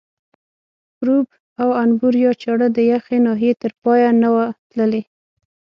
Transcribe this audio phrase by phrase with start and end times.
[0.97, 1.27] پروب
[1.61, 5.01] او انبور یا چاړه د یخې ناحیې تر پایه نه وه تللې.